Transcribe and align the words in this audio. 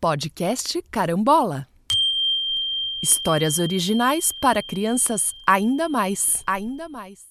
Podcast 0.00 0.80
Carambola. 0.92 1.66
Histórias 3.02 3.58
originais 3.58 4.30
para 4.30 4.62
crianças 4.62 5.34
ainda 5.44 5.88
mais, 5.88 6.40
ainda 6.46 6.88
mais. 6.88 7.27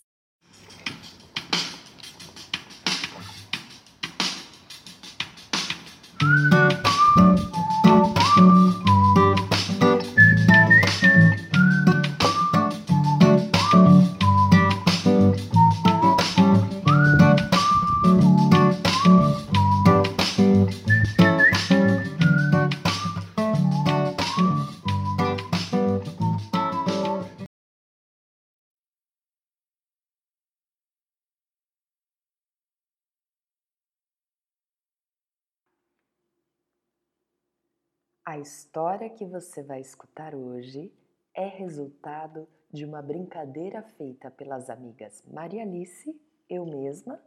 A 38.27 38.37
história 38.37 39.09
que 39.09 39.25
você 39.25 39.63
vai 39.63 39.79
escutar 39.79 40.35
hoje 40.35 40.93
é 41.33 41.47
resultado 41.47 42.45
de 42.69 42.83
uma 42.83 43.01
brincadeira 43.01 43.81
feita 43.81 44.29
pelas 44.29 44.69
amigas 44.69 45.23
Maria 45.31 45.63
Alice, 45.63 46.13
eu 46.49 46.65
mesma, 46.65 47.23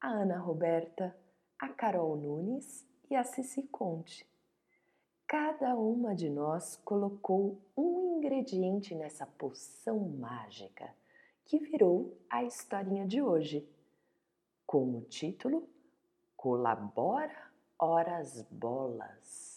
a 0.00 0.06
Ana 0.06 0.38
Roberta, 0.38 1.12
a 1.58 1.68
Carol 1.70 2.16
Nunes 2.16 2.86
e 3.10 3.16
a 3.16 3.24
Cici 3.24 3.64
Conte. 3.64 4.24
Cada 5.26 5.74
uma 5.74 6.14
de 6.14 6.30
nós 6.30 6.76
colocou 6.84 7.60
um 7.76 8.18
ingrediente 8.18 8.94
nessa 8.94 9.26
poção 9.26 9.98
mágica 9.98 10.94
que 11.44 11.58
virou 11.58 12.16
a 12.30 12.44
historinha 12.44 13.04
de 13.04 13.20
hoje, 13.20 13.68
com 14.64 14.96
o 14.96 15.00
título 15.00 15.68
Colabora 16.36 17.50
Horas 17.76 18.42
Bolas. 18.48 19.55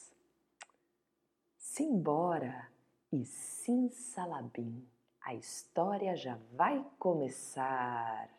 Simbora 1.79 2.67
e 3.09 3.23
sim 3.23 3.87
salabim, 3.87 4.85
a 5.21 5.33
história 5.33 6.13
já 6.13 6.37
vai 6.51 6.85
começar. 6.99 8.29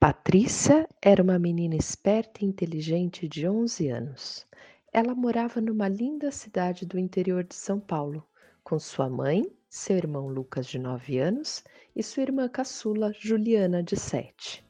Patrícia 0.00 0.88
era 1.00 1.22
uma 1.22 1.38
menina 1.38 1.76
esperta 1.76 2.44
e 2.44 2.48
inteligente 2.48 3.28
de 3.28 3.48
11 3.48 3.88
anos. 3.88 4.44
Ela 4.92 5.14
morava 5.14 5.60
numa 5.60 5.86
linda 5.86 6.32
cidade 6.32 6.84
do 6.84 6.98
interior 6.98 7.44
de 7.44 7.54
São 7.54 7.78
Paulo, 7.78 8.26
com 8.64 8.80
sua 8.80 9.08
mãe, 9.08 9.48
seu 9.70 9.96
irmão 9.96 10.26
Lucas, 10.26 10.66
de 10.66 10.80
9 10.80 11.20
anos, 11.20 11.62
e 11.94 12.02
sua 12.02 12.24
irmã 12.24 12.48
caçula, 12.48 13.12
Juliana, 13.12 13.80
de 13.80 13.94
7. 13.96 14.66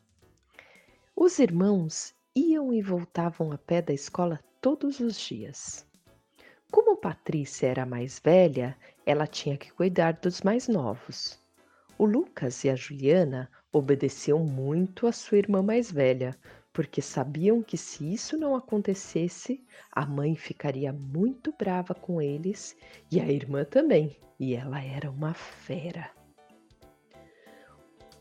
Os 1.17 1.39
irmãos 1.39 2.15
iam 2.37 2.75
e 2.75 2.83
voltavam 2.83 3.53
a 3.53 3.57
pé 3.57 3.81
da 3.81 3.95
escola 3.95 4.39
todos 4.61 5.01
os 5.01 5.19
dias. 5.19 5.91
Como 6.73 6.97
Patrícia 6.97 7.67
era 7.67 7.85
mais 7.85 8.19
velha, 8.19 8.75
ela 9.05 9.27
tinha 9.27 9.59
que 9.59 9.71
cuidar 9.71 10.15
dos 10.15 10.41
mais 10.41 10.69
novos. 10.69 11.39
O 11.99 12.07
Lucas 12.07 12.65
e 12.65 12.71
a 12.71 12.75
Juliana 12.75 13.51
obedeciam 13.71 14.39
muito 14.39 15.07
à 15.07 15.13
sua 15.13 15.37
irmã 15.37 15.63
mais 15.63 15.93
velha, 15.93 16.35
porque 16.73 17.03
sabiam 17.03 17.63
que 17.63 17.77
se 17.77 18.11
isso 18.11 18.39
não 18.39 18.57
acontecesse, 18.57 19.63
a 19.93 20.07
mãe 20.07 20.35
ficaria 20.35 20.95
muito 20.95 21.53
brava 21.59 21.95
com 21.95 22.23
eles 22.23 22.75
e 23.11 23.21
a 23.21 23.31
irmã 23.31 23.65
também, 23.65 24.17
e 24.41 24.55
ela 24.55 24.83
era 24.83 25.11
uma 25.11 25.35
fera. 25.35 26.11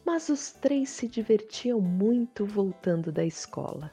Mas 0.04 0.28
os 0.28 0.52
três 0.52 0.90
se 0.90 1.08
divertiam 1.08 1.80
muito 1.80 2.46
voltando 2.46 3.14
da 3.14 3.24
escola. 3.24 3.90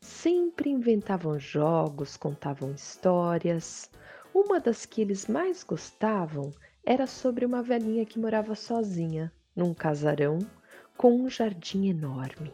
Sempre 0.00 0.68
inventavam 0.70 1.38
jogos, 1.38 2.16
contavam 2.16 2.72
histórias. 2.72 3.88
Uma 4.32 4.60
das 4.60 4.86
que 4.86 5.00
eles 5.00 5.26
mais 5.26 5.64
gostavam 5.64 6.52
era 6.84 7.06
sobre 7.06 7.44
uma 7.44 7.62
velhinha 7.62 8.06
que 8.06 8.18
morava 8.18 8.54
sozinha, 8.54 9.32
num 9.54 9.74
casarão 9.74 10.38
com 10.96 11.12
um 11.12 11.28
jardim 11.28 11.88
enorme. 11.88 12.52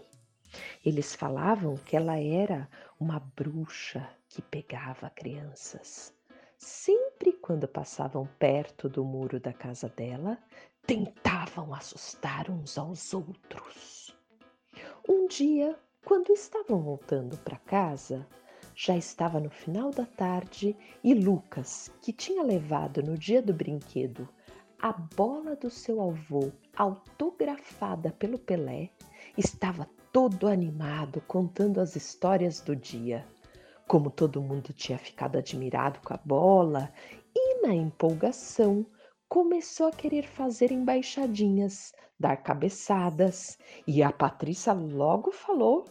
Eles 0.85 1.15
falavam 1.15 1.77
que 1.77 1.97
ela 1.97 2.19
era 2.19 2.69
uma 2.99 3.21
bruxa 3.21 4.09
que 4.29 4.41
pegava 4.41 5.11
crianças. 5.11 6.15
Sempre 6.57 7.33
quando 7.35 7.69
passavam 7.69 8.27
perto 8.39 8.89
do 8.89 9.05
muro 9.05 9.39
da 9.39 9.53
casa 9.53 9.89
dela, 9.89 10.39
tentavam 10.87 11.75
assustar 11.75 12.51
uns 12.51 12.79
aos 12.79 13.13
outros. 13.13 14.17
Um 15.07 15.27
dia, 15.27 15.79
quando 16.05 16.33
estavam 16.33 16.81
voltando 16.81 17.37
para 17.39 17.59
casa, 17.59 18.27
já 18.79 18.95
estava 18.95 19.41
no 19.41 19.49
final 19.49 19.91
da 19.91 20.05
tarde 20.05 20.77
e 21.03 21.15
Lucas, 21.15 21.91
que 22.03 22.13
tinha 22.13 22.43
levado 22.43 23.03
no 23.03 23.17
dia 23.17 23.41
do 23.41 23.55
brinquedo 23.55 24.29
a 24.79 24.93
bola 24.93 25.57
do 25.57 25.71
seu 25.71 26.03
avô 26.03 26.53
autografada 26.77 28.13
pelo 28.13 28.39
Pelé, 28.39 28.91
estava 29.39 29.89
todo 30.13 30.47
animado 30.47 31.23
contando 31.27 31.81
as 31.81 31.97
histórias 31.97 32.61
do 32.61 32.77
dia. 32.77 33.27
Como 33.89 34.11
todo 34.11 34.43
mundo 34.43 34.75
tinha 34.75 34.99
ficado 34.99 35.39
admirado 35.39 35.99
com 36.01 36.13
a 36.13 36.21
bola 36.23 36.93
e, 37.35 37.63
na 37.67 37.75
empolgação, 37.75 38.85
começou 39.27 39.87
a 39.87 39.93
querer 39.93 40.27
fazer 40.27 40.71
embaixadinhas, 40.71 41.95
dar 42.21 42.37
cabeçadas, 42.37 43.59
e 43.87 44.03
a 44.03 44.13
Patrícia 44.13 44.75
logo 44.75 45.33
falou 45.33 45.87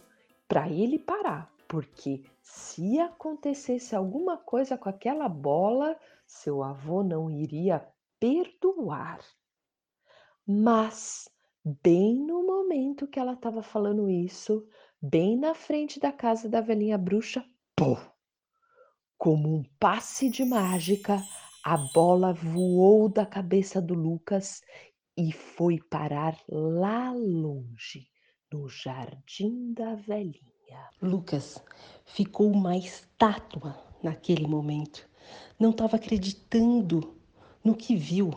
para 0.46 0.68
ele 0.68 0.98
parar, 0.98 1.52
porque 1.68 2.24
se 2.42 2.98
acontecesse 2.98 3.94
alguma 3.94 4.36
coisa 4.36 4.78
com 4.78 4.88
aquela 4.88 5.28
bola, 5.28 5.98
seu 6.26 6.62
avô 6.62 7.02
não 7.02 7.30
iria 7.30 7.86
perdoar. 8.18 9.20
Mas, 10.46 11.28
bem 11.82 12.24
no 12.24 12.46
momento 12.46 13.06
que 13.06 13.18
ela 13.18 13.32
estava 13.32 13.62
falando 13.62 14.08
isso, 14.08 14.66
bem 15.02 15.36
na 15.36 15.54
frente 15.54 15.98
da 15.98 16.12
casa 16.12 16.48
da 16.48 16.60
velhinha 16.60 16.96
bruxa, 16.96 17.44
pô! 17.74 17.96
Como 19.18 19.56
um 19.56 19.64
passe 19.78 20.28
de 20.28 20.44
mágica, 20.44 21.22
a 21.64 21.76
bola 21.76 22.32
voou 22.32 23.08
da 23.08 23.26
cabeça 23.26 23.80
do 23.80 23.94
Lucas 23.94 24.62
e 25.16 25.32
foi 25.32 25.80
parar 25.90 26.38
lá 26.48 27.10
longe, 27.12 28.08
no 28.52 28.68
jardim 28.68 29.72
da 29.72 29.94
velhinha. 29.94 30.55
Lucas 31.00 31.62
ficou 32.04 32.50
uma 32.50 32.76
estátua 32.76 33.76
naquele 34.02 34.46
momento. 34.46 35.06
Não 35.58 35.70
estava 35.70 35.96
acreditando 35.96 37.14
no 37.62 37.74
que 37.74 37.94
viu, 37.94 38.32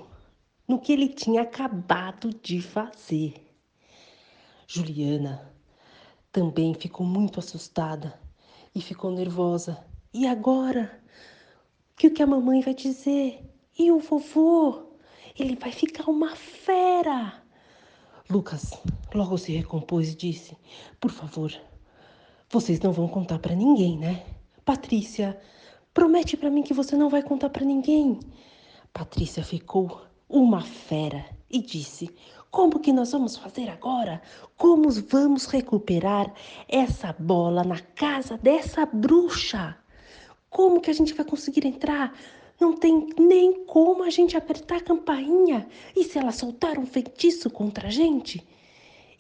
no 0.68 0.80
que 0.80 0.92
ele 0.92 1.08
tinha 1.08 1.42
acabado 1.42 2.32
de 2.44 2.62
fazer. 2.62 3.46
Juliana 4.68 5.52
também 6.32 6.74
ficou 6.74 7.06
muito 7.06 7.40
assustada 7.40 8.20
e 8.76 8.82
ficou 8.82 9.10
nervosa. 9.10 9.84
E 10.14 10.28
agora? 10.28 11.02
O 11.94 11.96
que 11.96 12.22
a 12.22 12.28
mamãe 12.28 12.62
vai 12.62 12.74
dizer? 12.74 13.44
E 13.78 13.92
o 13.92 14.00
vovô? 14.00 14.90
Ele 15.38 15.56
vai 15.56 15.72
ficar 15.72 16.10
uma 16.10 16.36
fera. 16.36 17.42
Lucas 18.30 18.74
logo 19.14 19.38
se 19.38 19.54
recompôs 19.54 20.12
e 20.12 20.16
disse: 20.16 20.58
Por 21.00 21.12
favor, 21.12 21.52
vocês 22.52 22.80
não 22.80 22.92
vão 22.92 23.08
contar 23.08 23.38
para 23.38 23.54
ninguém, 23.54 23.96
né? 23.96 24.26
Patrícia, 24.66 25.40
promete 25.94 26.36
para 26.36 26.50
mim 26.50 26.64
que 26.64 26.74
você 26.74 26.96
não 26.96 27.08
vai 27.08 27.22
contar 27.22 27.50
para 27.52 27.64
ninguém. 27.64 28.20
Patrícia 28.92 29.44
ficou 29.44 30.02
uma 30.28 30.62
fera 30.62 31.24
e 31.48 31.62
disse: 31.62 32.10
Como 32.50 32.80
que 32.80 32.92
nós 32.92 33.12
vamos 33.12 33.38
fazer 33.38 33.70
agora? 33.70 34.20
Como 34.58 34.90
vamos 34.90 35.46
recuperar 35.46 36.34
essa 36.68 37.14
bola 37.20 37.64
na 37.64 37.80
casa 37.80 38.36
dessa 38.36 38.84
bruxa? 38.84 39.78
Como 40.50 40.82
que 40.82 40.90
a 40.90 40.94
gente 40.94 41.14
vai 41.14 41.26
conseguir 41.26 41.68
entrar? 41.68 42.18
Não 42.60 42.74
tem 42.76 43.10
nem 43.20 43.64
como 43.66 44.04
a 44.04 44.10
gente 44.10 44.36
apertar 44.36 44.78
a 44.78 44.84
campainha. 44.84 45.68
E 45.96 46.04
se 46.04 46.18
ela 46.18 46.32
soltar 46.32 46.80
um 46.80 46.86
feitiço 46.88 47.48
contra 47.52 47.90
a 47.90 47.92
gente? 47.92 48.44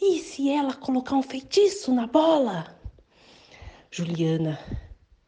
E 0.02 0.18
se 0.18 0.50
ela 0.50 0.74
colocar 0.74 1.16
um 1.16 1.22
feitiço 1.22 1.94
na 1.94 2.08
bola? 2.08 2.79
Juliana 3.91 4.59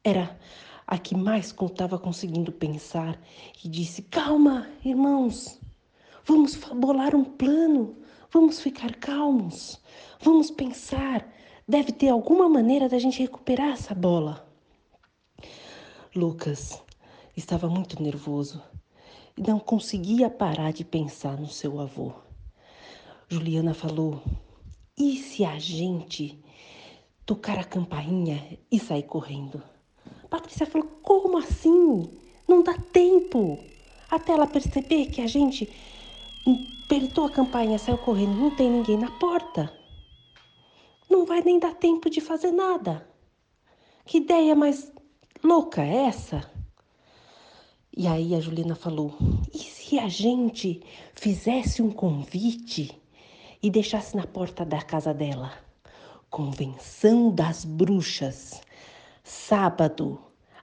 era 0.04 0.40
a 0.86 0.98
que 0.98 1.16
mais 1.16 1.48
estava 1.48 1.98
conseguindo 1.98 2.52
pensar 2.52 3.20
e 3.64 3.68
disse: 3.68 4.04
Calma, 4.04 4.70
irmãos, 4.86 5.60
vamos 6.24 6.56
bolar 6.56 7.16
um 7.16 7.24
plano, 7.24 7.98
vamos 8.32 8.60
ficar 8.60 8.94
calmos, 8.96 9.82
vamos 10.22 10.52
pensar. 10.52 11.28
Deve 11.68 11.92
ter 11.92 12.10
alguma 12.10 12.48
maneira 12.48 12.88
da 12.88 13.00
gente 13.00 13.20
recuperar 13.20 13.70
essa 13.70 13.96
bola. 13.96 14.48
Lucas 16.16 16.84
estava 17.36 17.68
muito 17.68 18.02
nervoso 18.02 18.62
e 19.36 19.42
não 19.42 19.60
conseguia 19.60 20.30
parar 20.30 20.72
de 20.72 20.86
pensar 20.86 21.36
no 21.36 21.48
seu 21.48 21.80
avô. 21.80 22.14
Juliana 23.28 23.74
falou: 23.74 24.22
e 24.96 25.18
se 25.18 25.44
a 25.44 25.58
gente 25.58 26.40
tocar 27.32 27.58
a 27.58 27.64
campainha 27.64 28.60
e 28.70 28.78
sair 28.78 29.04
correndo? 29.04 29.64
Patrícia 30.30 30.66
falou: 30.66 30.86
como 31.02 31.38
assim? 31.38 32.12
Não 32.46 32.62
dá 32.62 32.74
tempo. 32.74 33.58
Até 34.10 34.34
ela 34.34 34.46
perceber 34.46 35.06
que 35.06 35.22
a 35.22 35.28
gente 35.28 35.72
apertou 36.84 37.24
a 37.24 37.30
campainha, 37.30 37.80
saiu 37.80 37.98
correndo, 38.00 38.34
não 38.34 38.54
tem 38.54 38.70
ninguém 38.70 38.98
na 38.98 39.10
porta. 39.12 39.74
Não 41.10 41.26
vai 41.26 41.42
nem 41.42 41.58
dar 41.58 41.74
tempo 41.74 42.10
de 42.10 42.20
fazer 42.20 42.52
nada. 42.52 43.10
Que 44.06 44.18
ideia 44.18 44.54
mais 44.54 44.92
louca 45.42 45.82
é 45.82 46.08
essa? 46.08 46.52
E 47.96 48.08
aí 48.08 48.36
a 48.36 48.42
Juliana 48.42 48.76
falou: 48.76 49.16
e 49.54 49.58
se 49.58 49.98
a 49.98 50.10
gente 50.10 50.84
fizesse 51.16 51.82
um 51.82 51.92
convite 51.92 52.92
e 53.64 53.70
deixasse 53.70 54.18
na 54.18 54.28
porta 54.28 54.66
da 54.66 54.82
casa 54.82 55.14
dela? 55.14 55.71
Convenção 56.32 57.30
das 57.30 57.66
Bruxas, 57.66 58.62
sábado, 59.22 60.18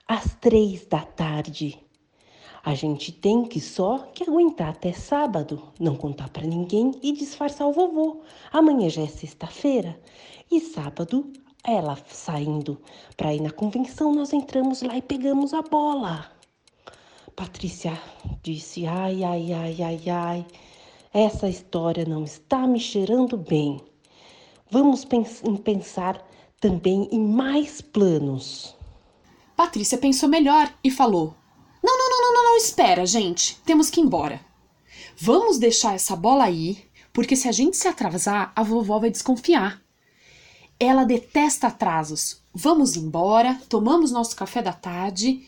às 0.08 0.34
três 0.36 0.86
da 0.86 1.02
tarde. 1.02 1.78
A 2.64 2.74
gente 2.74 3.12
tem 3.12 3.44
que 3.44 3.60
só 3.60 3.98
que 4.14 4.24
aguentar 4.24 4.70
até 4.70 4.94
sábado, 4.94 5.62
não 5.78 5.94
contar 5.94 6.30
para 6.30 6.46
ninguém 6.46 6.92
e 7.02 7.12
disfarçar 7.12 7.68
o 7.68 7.74
vovô. 7.74 8.22
Amanhã 8.50 8.88
já 8.88 9.02
é 9.02 9.08
sexta-feira 9.08 10.00
e 10.50 10.58
sábado, 10.58 11.30
ela 11.62 11.98
saindo 12.08 12.80
para 13.14 13.34
ir 13.34 13.42
na 13.42 13.50
convenção, 13.50 14.14
nós 14.14 14.32
entramos 14.32 14.80
lá 14.80 14.96
e 14.96 15.02
pegamos 15.02 15.52
a 15.52 15.60
bola. 15.60 16.32
Patrícia 17.36 17.92
disse: 18.42 18.86
Ai, 18.86 19.22
ai, 19.22 19.52
ai, 19.52 19.82
ai, 19.82 20.00
ai, 20.08 20.46
essa 21.12 21.46
história 21.46 22.06
não 22.06 22.24
está 22.24 22.66
me 22.66 22.80
cheirando 22.80 23.36
bem. 23.36 23.82
Vamos 24.70 25.04
pens 25.04 25.42
pensar 25.64 26.22
também 26.60 27.08
em 27.10 27.20
mais 27.20 27.80
planos. 27.80 28.76
Patrícia 29.56 29.98
pensou 29.98 30.28
melhor 30.28 30.72
e 30.82 30.90
falou: 30.90 31.34
Não, 31.82 31.96
não, 31.96 32.10
não, 32.10 32.20
não, 32.22 32.34
não, 32.34 32.44
não, 32.50 32.56
espera, 32.56 33.06
gente, 33.06 33.56
temos 33.64 33.90
que 33.90 34.00
ir 34.00 34.04
embora. 34.04 34.40
Vamos 35.16 35.58
deixar 35.58 35.94
essa 35.94 36.14
bola 36.14 36.44
aí, 36.44 36.84
porque 37.12 37.34
se 37.34 37.48
a 37.48 37.52
gente 37.52 37.76
se 37.76 37.88
atrasar, 37.88 38.52
a 38.54 38.62
vovó 38.62 38.98
vai 38.98 39.10
desconfiar. 39.10 39.82
Ela 40.78 41.04
detesta 41.04 41.66
atrasos. 41.66 42.40
Vamos 42.54 42.96
embora, 42.96 43.60
tomamos 43.68 44.12
nosso 44.12 44.36
café 44.36 44.62
da 44.62 44.72
tarde 44.72 45.46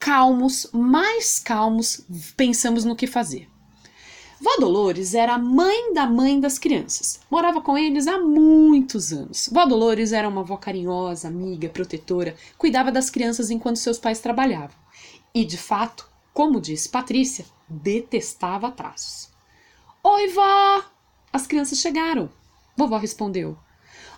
calmos, 0.00 0.66
mais 0.72 1.38
calmos, 1.38 2.00
pensamos 2.34 2.84
no 2.84 2.96
que 2.96 3.06
fazer. 3.06 3.46
Vó 4.40 4.56
Dolores 4.58 5.12
era 5.12 5.34
a 5.34 5.38
mãe 5.38 5.92
da 5.92 6.06
mãe 6.06 6.40
das 6.40 6.58
crianças. 6.58 7.20
Morava 7.30 7.60
com 7.60 7.76
eles 7.76 8.06
há 8.06 8.18
muitos 8.18 9.12
anos. 9.12 9.50
Vó 9.52 9.66
Dolores 9.66 10.12
era 10.12 10.26
uma 10.26 10.40
avó 10.40 10.56
carinhosa, 10.56 11.28
amiga, 11.28 11.68
protetora, 11.68 12.34
cuidava 12.56 12.90
das 12.90 13.10
crianças 13.10 13.50
enquanto 13.50 13.76
seus 13.76 13.98
pais 13.98 14.18
trabalhavam. 14.18 14.74
E, 15.34 15.44
de 15.44 15.58
fato, 15.58 16.08
como 16.32 16.58
disse 16.58 16.88
Patrícia, 16.88 17.44
detestava 17.68 18.68
atrasos. 18.68 19.28
Oi, 20.02 20.28
vó! 20.28 20.84
As 21.30 21.46
crianças 21.46 21.78
chegaram. 21.78 22.30
Vovó 22.74 22.96
respondeu: 22.96 23.58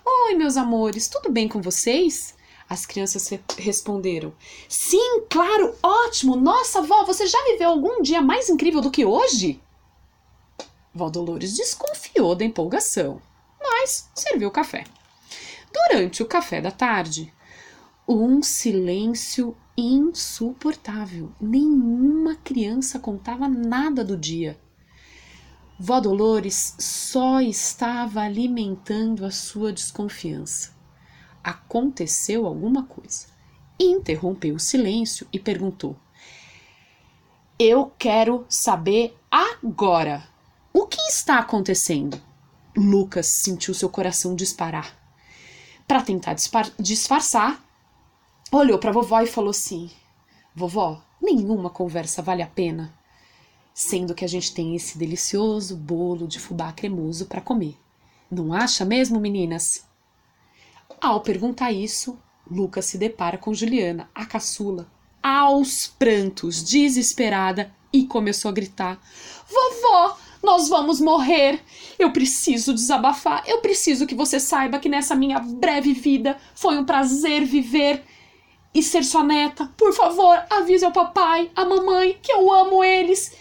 Oi, 0.04 0.36
meus 0.36 0.56
amores, 0.56 1.08
tudo 1.08 1.32
bem 1.32 1.48
com 1.48 1.60
vocês? 1.60 2.32
As 2.68 2.86
crianças 2.86 3.26
re 3.26 3.40
responderam: 3.58 4.32
Sim, 4.68 5.24
claro, 5.28 5.74
ótimo! 5.82 6.36
Nossa, 6.36 6.80
vó, 6.80 7.04
você 7.04 7.26
já 7.26 7.42
viveu 7.44 7.70
algum 7.70 8.00
dia 8.00 8.22
mais 8.22 8.48
incrível 8.48 8.80
do 8.80 8.90
que 8.90 9.04
hoje? 9.04 9.60
Vó 10.94 11.08
Dolores 11.08 11.54
desconfiou 11.54 12.34
da 12.34 12.44
empolgação, 12.44 13.20
mas 13.60 14.10
serviu 14.14 14.48
o 14.48 14.52
café. 14.52 14.84
Durante 15.72 16.22
o 16.22 16.26
café 16.26 16.60
da 16.60 16.70
tarde, 16.70 17.32
um 18.06 18.42
silêncio 18.42 19.56
insuportável. 19.76 21.32
Nenhuma 21.40 22.36
criança 22.36 22.98
contava 22.98 23.48
nada 23.48 24.04
do 24.04 24.16
dia. 24.16 24.58
Vó 25.78 26.00
Dolores 26.00 26.76
só 26.78 27.40
estava 27.40 28.20
alimentando 28.20 29.24
a 29.24 29.30
sua 29.30 29.72
desconfiança 29.72 30.82
aconteceu 31.42 32.46
alguma 32.46 32.84
coisa. 32.84 33.26
Interrompeu 33.78 34.54
o 34.54 34.60
silêncio 34.60 35.26
e 35.32 35.38
perguntou: 35.38 35.96
Eu 37.58 37.92
quero 37.98 38.46
saber 38.48 39.16
agora. 39.30 40.30
O 40.72 40.86
que 40.86 41.00
está 41.02 41.38
acontecendo? 41.38 42.18
Lucas 42.74 43.26
sentiu 43.26 43.74
seu 43.74 43.90
coração 43.90 44.34
disparar. 44.34 44.96
Para 45.86 46.00
tentar 46.00 46.34
disfarçar, 46.78 47.62
olhou 48.50 48.78
para 48.78 48.92
vovó 48.92 49.20
e 49.20 49.26
falou 49.26 49.50
assim: 49.50 49.90
Vovó, 50.54 51.02
nenhuma 51.20 51.68
conversa 51.68 52.22
vale 52.22 52.40
a 52.40 52.46
pena, 52.46 52.94
sendo 53.74 54.14
que 54.14 54.24
a 54.24 54.28
gente 54.28 54.54
tem 54.54 54.74
esse 54.74 54.96
delicioso 54.96 55.76
bolo 55.76 56.26
de 56.26 56.40
fubá 56.40 56.72
cremoso 56.72 57.26
para 57.26 57.42
comer. 57.42 57.76
Não 58.30 58.54
acha 58.54 58.82
mesmo, 58.82 59.20
meninas? 59.20 59.86
Ao 60.98 61.20
perguntar 61.20 61.70
isso, 61.70 62.18
Lucas 62.50 62.86
se 62.86 62.96
depara 62.96 63.36
com 63.36 63.52
Juliana, 63.52 64.08
a 64.14 64.24
caçula, 64.24 64.90
aos 65.22 65.86
prantos, 65.86 66.62
desesperada, 66.62 67.74
e 67.92 68.06
começou 68.06 68.48
a 68.48 68.52
gritar: 68.52 68.98
Vovó, 69.46 70.16
nós 70.42 70.68
vamos 70.68 71.00
morrer! 71.00 71.60
Eu 71.98 72.12
preciso 72.12 72.74
desabafar, 72.74 73.44
eu 73.46 73.60
preciso 73.60 74.06
que 74.06 74.14
você 74.14 74.40
saiba 74.40 74.78
que 74.78 74.88
nessa 74.88 75.14
minha 75.14 75.38
breve 75.38 75.92
vida 75.92 76.36
foi 76.54 76.76
um 76.76 76.84
prazer 76.84 77.44
viver 77.44 78.02
e 78.74 78.82
ser 78.82 79.04
sua 79.04 79.22
neta. 79.22 79.70
Por 79.76 79.92
favor, 79.92 80.42
avise 80.50 80.84
ao 80.84 80.92
papai, 80.92 81.50
à 81.54 81.64
mamãe, 81.64 82.18
que 82.20 82.32
eu 82.32 82.52
amo 82.52 82.82
eles, 82.82 83.32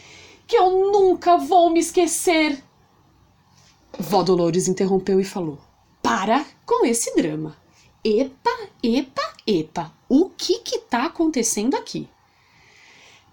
que 0.46 0.56
eu 0.56 0.92
nunca 0.92 1.38
vou 1.38 1.70
me 1.70 1.80
esquecer. 1.80 2.64
Vó 3.98 4.24
Dolores 4.24 4.68
interrompeu 4.68 5.20
e 5.20 5.24
falou: 5.24 5.60
para 6.02 6.46
com 6.66 6.86
esse 6.86 7.16
drama. 7.16 7.56
Epa, 8.04 8.70
epa, 8.82 9.34
epa, 9.46 9.94
o 10.10 10.30
que 10.30 10.60
que 10.60 10.80
tá 10.80 11.06
acontecendo 11.06 11.76
aqui? 11.76 12.08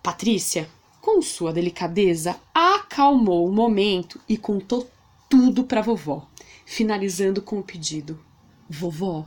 Patrícia, 0.02 0.68
com 1.00 1.22
sua 1.22 1.52
delicadeza, 1.52 2.38
acalmou 2.54 3.48
o 3.48 3.52
momento 3.52 4.20
e 4.28 4.36
contou 4.36 4.88
tudo 5.28 5.64
para 5.64 5.82
vovó, 5.82 6.26
finalizando 6.64 7.42
com 7.42 7.58
o 7.58 7.62
pedido: 7.62 8.22
Vovó, 8.68 9.26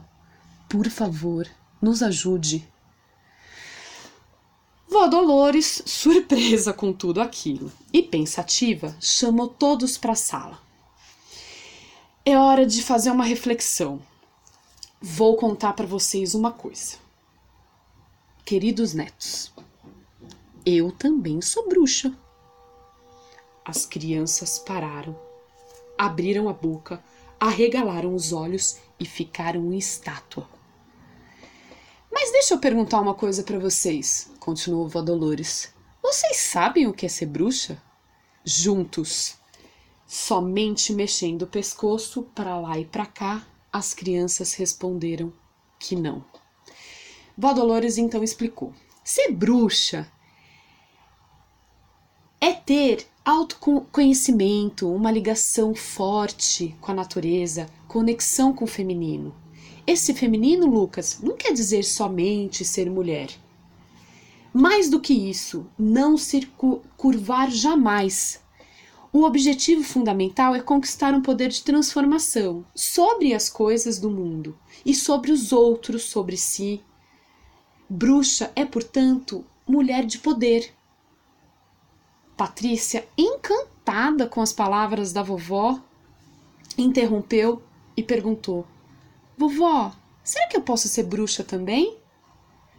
por 0.70 0.90
favor, 0.90 1.48
nos 1.82 2.02
ajude. 2.04 2.68
Vó 4.88 5.08
Dolores, 5.08 5.82
surpresa 5.86 6.74
com 6.74 6.92
tudo 6.92 7.22
aquilo 7.22 7.72
e 7.94 8.04
pensativa, 8.04 8.96
chamou 9.00 9.48
todos 9.48 9.98
para 9.98 10.12
a 10.12 10.16
sala. 10.16 10.60
É 12.26 12.38
hora 12.38 12.66
de 12.66 12.84
fazer 12.84 13.10
uma 13.10 13.24
reflexão. 13.24 14.02
Vou 15.02 15.36
contar 15.38 15.74
para 15.74 15.88
vocês 15.88 16.36
uma 16.36 16.52
coisa. 16.52 16.98
Queridos 18.46 18.94
netos, 18.94 19.52
eu 20.66 20.92
também 20.92 21.42
sou 21.42 21.68
bruxa. 21.68 22.16
As 23.66 23.86
crianças 23.86 24.60
pararam, 24.60 25.18
abriram 25.98 26.50
a 26.50 26.54
boca, 26.54 27.04
arregalaram 27.40 28.16
os 28.16 28.34
olhos 28.34 28.78
e 29.00 29.06
ficaram 29.06 29.72
em 29.74 29.78
estátua. 29.78 30.48
Mas 32.12 32.32
deixa 32.32 32.54
eu 32.54 32.60
perguntar 32.60 33.00
uma 33.00 33.14
coisa 33.14 33.44
para 33.44 33.60
vocês, 33.60 34.32
continuou 34.40 34.88
Vó 34.88 35.02
Dolores. 35.02 35.74
Vocês 36.02 36.38
sabem 36.38 36.88
o 36.88 36.94
que 36.94 37.06
é 37.06 37.10
ser 37.10 37.28
bruxa? 37.28 37.82
Juntos, 38.44 39.40
Somente 40.14 40.92
mexendo 40.92 41.44
o 41.44 41.48
pescoço 41.48 42.24
para 42.36 42.60
lá 42.60 42.78
e 42.78 42.84
para 42.84 43.06
cá, 43.06 43.48
as 43.72 43.94
crianças 43.94 44.54
responderam 44.56 45.32
que 45.80 45.96
não. 45.96 46.22
Vó 47.38 47.54
Dolores 47.54 47.98
então 47.98 48.22
explicou: 48.22 48.74
ser 49.06 49.32
bruxa 49.32 50.06
é 52.42 52.52
ter 52.52 53.06
autoconhecimento, 53.24 54.92
uma 54.92 55.12
ligação 55.12 55.74
forte 55.74 56.76
com 56.82 56.92
a 56.92 56.96
natureza, 56.96 57.70
conexão 57.88 58.52
com 58.52 58.66
o 58.66 58.68
feminino. 58.68 59.34
Esse 59.88 60.14
feminino, 60.14 60.66
Lucas, 60.66 61.20
não 61.22 61.38
quer 61.38 61.54
dizer 61.54 61.84
somente 61.84 62.66
ser 62.66 62.90
mulher. 62.90 63.30
Mais 64.54 64.90
do 64.90 65.00
que 65.00 65.14
isso, 65.14 65.66
não 65.80 66.18
se 66.18 66.46
curvar 66.98 67.50
jamais 67.50 68.42
o 69.14 69.24
objetivo 69.24 69.84
fundamental 69.84 70.56
é 70.56 70.62
conquistar 70.62 71.14
um 71.14 71.22
poder 71.22 71.50
de 71.50 71.64
transformação 71.64 72.64
sobre 72.74 73.34
as 73.34 73.50
coisas 73.50 74.00
do 74.00 74.10
mundo 74.10 74.58
e 74.86 74.96
sobre 74.96 75.34
os 75.34 75.52
outros, 75.52 76.04
sobre 76.04 76.38
si. 76.38 76.82
Bruxa 77.90 78.54
é, 78.56 78.64
portanto, 78.64 79.44
mulher 79.68 80.06
de 80.06 80.18
poder. 80.18 80.74
Patrícia, 82.42 83.08
encantada 83.16 84.26
com 84.26 84.42
as 84.42 84.52
palavras 84.52 85.14
da 85.14 85.22
vovó, 85.22 85.80
interrompeu 86.76 87.62
e 87.96 88.02
perguntou: 88.02 88.66
Vovó, 89.38 89.94
será 90.24 90.48
que 90.48 90.58
eu 90.58 90.62
posso 90.64 90.88
ser 90.88 91.04
bruxa 91.04 91.44
também? 91.44 92.00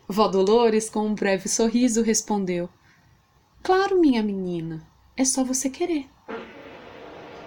Vó 0.09 0.27
Dolores, 0.27 0.91
com 0.91 1.07
um 1.07 1.15
breve 1.15 1.49
sorriso, 1.49 2.03
respondeu: 2.03 2.69
Claro, 3.63 4.01
minha 4.01 4.21
menina, 4.21 4.85
é 5.17 5.25
só 5.25 5.45
você 5.45 5.71
querer. 5.71 6.11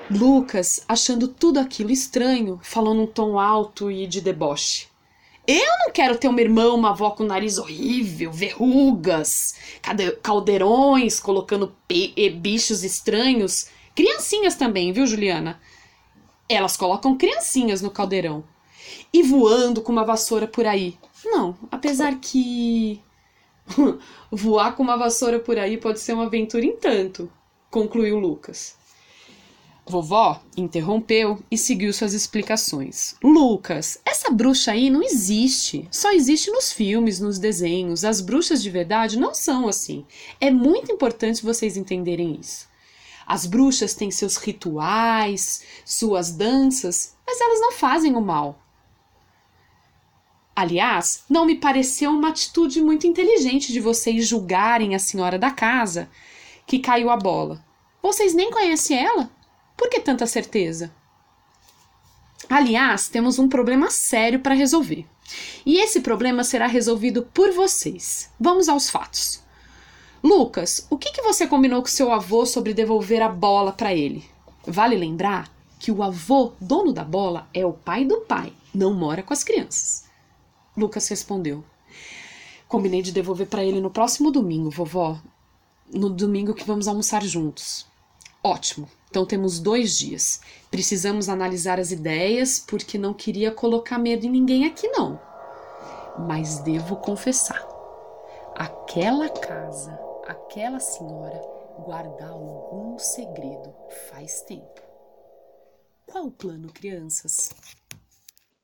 Lucas, 0.09 0.85
achando 0.87 1.27
tudo 1.27 1.59
aquilo 1.59 1.91
estranho, 1.91 2.61
falou 2.63 2.93
num 2.93 3.07
tom 3.07 3.37
alto 3.37 3.91
e 3.91 4.07
de 4.07 4.21
deboche. 4.21 4.87
Eu 5.47 5.77
não 5.85 5.91
quero 5.91 6.17
ter 6.17 6.27
uma 6.27 6.41
irmã, 6.41 6.73
uma 6.73 6.89
avó 6.89 7.11
com 7.11 7.23
nariz 7.23 7.59
horrível, 7.59 8.31
verrugas, 8.31 9.55
caldeirões, 10.23 11.19
colocando 11.19 11.75
bichos 12.37 12.83
estranhos. 12.83 13.67
Criancinhas 13.93 14.55
também, 14.55 14.91
viu, 14.91 15.05
Juliana? 15.05 15.61
Elas 16.49 16.75
colocam 16.75 17.15
criancinhas 17.15 17.81
no 17.81 17.91
caldeirão. 17.91 18.43
E 19.13 19.21
voando 19.21 19.81
com 19.81 19.91
uma 19.91 20.03
vassoura 20.03 20.47
por 20.47 20.65
aí. 20.65 20.97
Não, 21.23 21.55
apesar 21.71 22.19
que. 22.19 23.01
Voar 24.31 24.75
com 24.75 24.83
uma 24.83 24.97
vassoura 24.97 25.39
por 25.39 25.57
aí 25.57 25.77
pode 25.77 25.99
ser 25.99 26.13
uma 26.13 26.25
aventura 26.25 26.65
em 26.65 26.75
tanto, 26.75 27.31
concluiu 27.69 28.19
Lucas. 28.19 28.75
Vovó 29.87 30.41
interrompeu 30.57 31.43
e 31.49 31.57
seguiu 31.57 31.93
suas 31.93 32.13
explicações. 32.13 33.15
Lucas, 33.23 33.99
essa 34.03 34.31
bruxa 34.31 34.71
aí 34.71 34.89
não 34.89 35.03
existe. 35.03 35.87
Só 35.91 36.11
existe 36.11 36.49
nos 36.49 36.71
filmes, 36.71 37.19
nos 37.19 37.37
desenhos. 37.37 38.03
As 38.03 38.19
bruxas 38.19 38.63
de 38.63 38.69
verdade 38.71 39.19
não 39.19 39.35
são 39.35 39.67
assim. 39.67 40.03
É 40.41 40.49
muito 40.49 40.91
importante 40.91 41.43
vocês 41.43 41.77
entenderem 41.77 42.39
isso. 42.39 42.67
As 43.27 43.45
bruxas 43.45 43.93
têm 43.93 44.09
seus 44.09 44.37
rituais, 44.37 45.63
suas 45.85 46.31
danças, 46.31 47.15
mas 47.25 47.39
elas 47.39 47.61
não 47.61 47.71
fazem 47.71 48.15
o 48.15 48.21
mal. 48.21 48.59
Aliás, 50.55 51.25
não 51.29 51.45
me 51.45 51.55
pareceu 51.55 52.09
uma 52.09 52.29
atitude 52.29 52.81
muito 52.81 53.05
inteligente 53.05 53.71
de 53.71 53.79
vocês 53.79 54.27
julgarem 54.27 54.95
a 54.95 54.99
senhora 54.99 55.37
da 55.37 55.51
casa 55.51 56.09
que 56.65 56.79
caiu 56.79 57.11
a 57.11 57.17
bola. 57.17 57.63
Vocês 58.01 58.33
nem 58.33 58.49
conhecem 58.49 58.97
ela? 58.97 59.34
Por 59.75 59.89
que 59.89 59.99
tanta 59.99 60.25
certeza? 60.25 60.91
Aliás, 62.49 63.09
temos 63.09 63.39
um 63.39 63.49
problema 63.49 63.89
sério 63.89 64.39
para 64.39 64.53
resolver. 64.53 65.05
E 65.65 65.77
esse 65.77 66.01
problema 66.01 66.43
será 66.43 66.67
resolvido 66.67 67.23
por 67.33 67.51
vocês. 67.51 68.29
Vamos 68.39 68.69
aos 68.69 68.89
fatos. 68.89 69.41
Lucas, 70.23 70.87
o 70.89 70.97
que, 70.97 71.11
que 71.11 71.21
você 71.21 71.47
combinou 71.47 71.81
com 71.81 71.87
seu 71.87 72.11
avô 72.11 72.45
sobre 72.45 72.73
devolver 72.73 73.21
a 73.21 73.29
bola 73.29 73.71
para 73.71 73.93
ele? 73.93 74.25
Vale 74.65 74.95
lembrar 74.95 75.51
que 75.79 75.91
o 75.91 76.01
avô, 76.01 76.53
dono 76.59 76.91
da 76.91 77.03
bola, 77.03 77.47
é 77.53 77.65
o 77.65 77.73
pai 77.73 78.05
do 78.05 78.21
pai, 78.21 78.53
não 78.73 78.93
mora 78.93 79.21
com 79.21 79.33
as 79.33 79.43
crianças. 79.43 80.05
Lucas 80.75 81.07
respondeu: 81.07 81.63
Combinei 82.67 83.01
de 83.01 83.11
devolver 83.11 83.47
para 83.47 83.63
ele 83.63 83.79
no 83.79 83.91
próximo 83.91 84.31
domingo, 84.31 84.69
vovó. 84.69 85.19
No 85.93 86.09
domingo 86.09 86.55
que 86.55 86.65
vamos 86.65 86.87
almoçar 86.87 87.23
juntos. 87.23 87.85
Ótimo. 88.45 88.87
Então 89.09 89.25
temos 89.25 89.59
dois 89.59 89.97
dias. 89.97 90.39
Precisamos 90.69 91.29
analisar 91.29 91.79
as 91.79 91.89
ideias, 91.89 92.59
porque 92.59 92.95
não 92.95 93.11
queria 93.11 93.51
colocar 93.51 93.97
medo 93.97 94.23
em 94.27 94.29
ninguém 94.29 94.67
aqui, 94.67 94.87
não. 94.89 95.19
Mas 96.27 96.59
devo 96.59 96.97
confessar: 96.97 97.67
aquela 98.53 99.29
casa, 99.29 99.99
aquela 100.27 100.79
senhora 100.79 101.41
guarda 101.79 102.27
algum 102.27 102.99
segredo 102.99 103.73
faz 104.11 104.43
tempo. 104.43 104.79
Qual 106.05 106.27
o 106.27 106.31
plano, 106.31 106.71
crianças? 106.71 107.49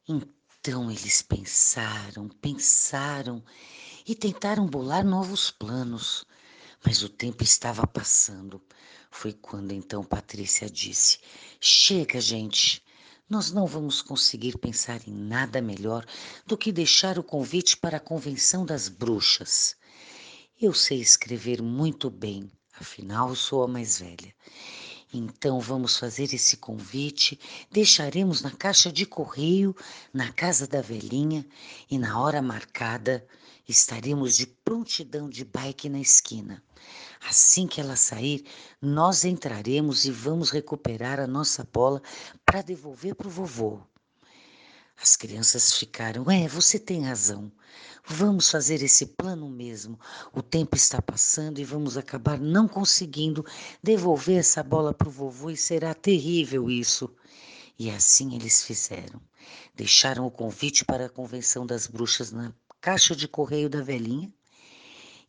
Então 0.07 0.91
eles 0.91 1.23
pensaram, 1.23 2.29
pensaram 2.39 3.43
e 4.05 4.13
tentaram 4.13 4.67
bolar 4.67 5.03
novos 5.03 5.49
planos, 5.49 6.23
mas 6.85 7.01
o 7.01 7.09
tempo 7.09 7.41
estava 7.41 7.87
passando. 7.87 8.61
Foi 9.11 9.33
quando 9.33 9.73
então 9.73 10.03
Patrícia 10.03 10.67
disse: 10.67 11.19
Chega, 11.59 12.19
gente, 12.19 12.81
nós 13.29 13.51
não 13.51 13.67
vamos 13.67 14.01
conseguir 14.01 14.57
pensar 14.57 15.07
em 15.07 15.13
nada 15.13 15.61
melhor 15.61 16.05
do 16.47 16.57
que 16.57 16.71
deixar 16.71 17.19
o 17.19 17.23
convite 17.23 17.77
para 17.77 17.97
a 17.97 17.99
Convenção 17.99 18.65
das 18.65 18.87
Bruxas. 18.87 19.75
Eu 20.59 20.73
sei 20.73 20.99
escrever 20.99 21.61
muito 21.61 22.09
bem, 22.09 22.49
afinal 22.79 23.35
sou 23.35 23.63
a 23.63 23.67
mais 23.67 23.99
velha. 23.99 24.33
Então 25.13 25.59
vamos 25.59 25.97
fazer 25.97 26.33
esse 26.33 26.57
convite, 26.57 27.37
deixaremos 27.69 28.41
na 28.41 28.51
caixa 28.51 28.91
de 28.91 29.05
correio, 29.05 29.75
na 30.13 30.31
casa 30.31 30.65
da 30.65 30.81
velhinha, 30.81 31.45
e 31.89 31.99
na 31.99 32.19
hora 32.19 32.41
marcada 32.41 33.27
estaremos 33.67 34.37
de 34.37 34.47
prontidão 34.47 35.29
de 35.29 35.43
bike 35.43 35.89
na 35.89 35.99
esquina. 35.99 36.63
Assim 37.27 37.67
que 37.67 37.79
ela 37.79 37.95
sair, 37.95 38.43
nós 38.81 39.23
entraremos 39.23 40.05
e 40.05 40.11
vamos 40.11 40.49
recuperar 40.49 41.19
a 41.19 41.27
nossa 41.27 41.63
bola 41.71 42.01
para 42.43 42.61
devolver 42.61 43.13
para 43.13 43.27
o 43.27 43.31
vovô. 43.31 43.79
As 45.01 45.15
crianças 45.15 45.73
ficaram, 45.73 46.29
é, 46.29 46.47
você 46.47 46.79
tem 46.79 47.05
razão. 47.05 47.51
Vamos 48.05 48.49
fazer 48.49 48.81
esse 48.81 49.05
plano 49.05 49.47
mesmo. 49.47 49.99
O 50.33 50.41
tempo 50.41 50.75
está 50.75 51.01
passando 51.01 51.59
e 51.59 51.63
vamos 51.63 51.95
acabar 51.95 52.39
não 52.39 52.67
conseguindo 52.67 53.45
devolver 53.81 54.39
essa 54.39 54.63
bola 54.63 54.93
para 54.93 55.07
o 55.07 55.11
vovô 55.11 55.49
e 55.51 55.57
será 55.57 55.93
terrível 55.93 56.69
isso. 56.69 57.09
E 57.77 57.89
assim 57.89 58.35
eles 58.35 58.63
fizeram. 58.63 59.21
Deixaram 59.75 60.25
o 60.25 60.31
convite 60.31 60.83
para 60.83 61.05
a 61.05 61.09
convenção 61.09 61.65
das 61.65 61.87
bruxas 61.87 62.31
na 62.31 62.53
caixa 62.79 63.15
de 63.15 63.27
correio 63.27 63.69
da 63.69 63.81
velhinha 63.81 64.31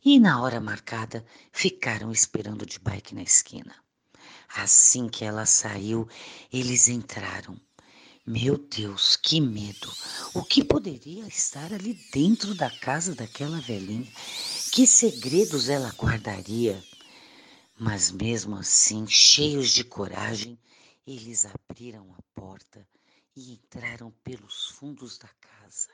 e 0.05 0.19
na 0.19 0.41
hora 0.41 0.59
marcada 0.59 1.25
ficaram 1.51 2.11
esperando 2.11 2.65
de 2.65 2.77
bike 2.79 3.15
na 3.15 3.23
esquina. 3.23 3.73
Assim 4.55 5.07
que 5.07 5.23
ela 5.23 5.45
saiu, 5.45 6.07
eles 6.51 6.87
entraram. 6.87 7.59
Meu 8.25 8.57
Deus, 8.57 9.15
que 9.15 9.41
medo! 9.41 9.91
O 10.33 10.43
que 10.43 10.63
poderia 10.63 11.25
estar 11.27 11.73
ali 11.73 11.93
dentro 12.11 12.53
da 12.53 12.69
casa 12.69 13.15
daquela 13.15 13.59
velhinha? 13.59 14.11
Que 14.71 14.85
segredos 14.85 15.69
ela 15.69 15.89
guardaria? 15.89 16.81
Mas 17.77 18.11
mesmo 18.11 18.55
assim, 18.55 19.07
cheios 19.07 19.71
de 19.71 19.83
coragem, 19.83 20.57
eles 21.05 21.45
abriram 21.45 22.13
a 22.13 22.21
porta 22.33 22.87
e 23.35 23.53
entraram 23.53 24.11
pelos 24.23 24.67
fundos 24.67 25.17
da 25.17 25.27
casa. 25.27 25.89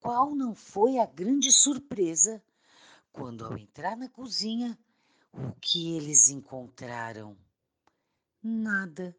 Qual 0.00 0.34
não 0.34 0.54
foi 0.54 0.98
a 0.98 1.06
grande 1.06 1.52
surpresa 1.52 2.42
quando, 3.12 3.44
ao 3.44 3.56
entrar 3.58 3.96
na 3.96 4.08
cozinha, 4.08 4.78
o 5.32 5.52
que 5.60 5.96
eles 5.96 6.28
encontraram? 6.28 7.36
Nada. 8.42 9.14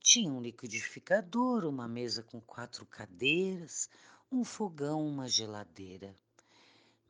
Tinha 0.00 0.32
um 0.32 0.40
liquidificador, 0.40 1.64
uma 1.64 1.86
mesa 1.86 2.22
com 2.22 2.40
quatro 2.40 2.84
cadeiras, 2.86 3.88
um 4.30 4.44
fogão, 4.44 5.06
uma 5.06 5.28
geladeira. 5.28 6.16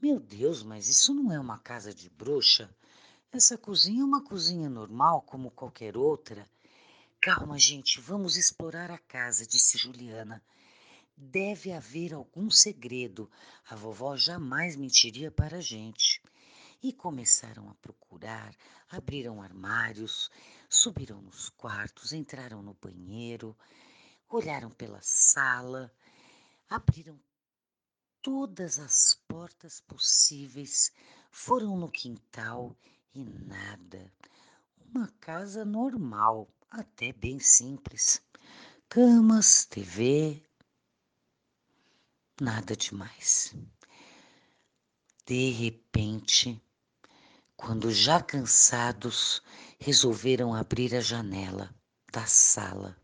Meu 0.00 0.18
Deus, 0.18 0.62
mas 0.62 0.88
isso 0.88 1.14
não 1.14 1.32
é 1.32 1.38
uma 1.38 1.58
casa 1.58 1.94
de 1.94 2.10
bruxa? 2.10 2.68
Essa 3.30 3.56
cozinha 3.56 4.02
é 4.02 4.04
uma 4.04 4.22
cozinha 4.22 4.68
normal, 4.68 5.22
como 5.22 5.50
qualquer 5.50 5.96
outra. 5.96 6.46
Calma, 7.20 7.58
gente, 7.58 8.00
vamos 8.00 8.36
explorar 8.36 8.90
a 8.90 8.98
casa, 8.98 9.46
disse 9.46 9.78
Juliana. 9.78 10.42
Deve 11.16 11.72
haver 11.72 12.14
algum 12.14 12.50
segredo. 12.50 13.30
A 13.68 13.76
vovó 13.76 14.16
jamais 14.16 14.76
mentiria 14.76 15.30
para 15.30 15.58
a 15.58 15.60
gente. 15.60 16.22
E 16.82 16.92
começaram 16.92 17.70
a 17.70 17.74
procurar, 17.76 18.54
abriram 18.88 19.40
armários, 19.40 20.30
subiram 20.68 21.22
nos 21.22 21.48
quartos, 21.50 22.12
entraram 22.12 22.60
no 22.60 22.74
banheiro, 22.74 23.56
olharam 24.28 24.70
pela 24.70 25.00
sala, 25.00 25.92
abriram 26.68 27.20
todas 28.20 28.78
as 28.78 29.14
portas 29.28 29.80
possíveis, 29.80 30.92
foram 31.30 31.76
no 31.76 31.90
quintal 31.90 32.76
e 33.14 33.24
nada. 33.24 34.12
Uma 34.86 35.08
casa 35.20 35.64
normal, 35.64 36.48
até 36.70 37.12
bem 37.12 37.38
simples. 37.38 38.22
Camas, 38.88 39.64
TV, 39.66 40.42
nada 42.42 42.74
demais. 42.74 43.54
De 45.24 45.50
repente, 45.50 46.60
quando 47.56 47.92
já 47.92 48.20
cansados, 48.20 49.40
resolveram 49.78 50.52
abrir 50.52 50.92
a 50.96 51.00
janela 51.00 51.72
da 52.12 52.26
sala. 52.26 52.96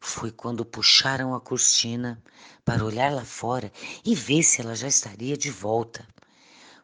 foi 0.00 0.30
quando 0.32 0.64
puxaram 0.64 1.34
a 1.34 1.40
cortina 1.40 2.20
para 2.64 2.84
olhar 2.84 3.12
lá 3.12 3.24
fora 3.24 3.72
e 4.04 4.14
ver 4.14 4.42
se 4.42 4.60
ela 4.60 4.74
já 4.74 4.88
estaria 4.88 5.36
de 5.36 5.50
volta. 5.50 6.06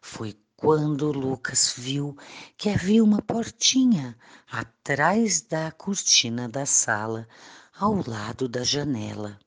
Foi 0.01 0.41
quando 0.57 1.11
Lucas 1.11 1.75
viu 1.77 2.17
que 2.57 2.69
havia 2.71 3.03
uma 3.03 3.21
portinha 3.21 4.17
atrás 4.51 5.41
da 5.43 5.71
cortina 5.73 6.49
da 6.49 6.65
sala, 6.65 7.29
ao 7.75 8.09
lado 8.09 8.49
da 8.49 8.63
janela. 8.63 9.39